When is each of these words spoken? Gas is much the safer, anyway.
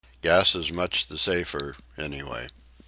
Gas 0.23 0.55
is 0.55 0.71
much 0.71 1.05
the 1.05 1.17
safer, 1.19 1.75
anyway. 1.95 2.47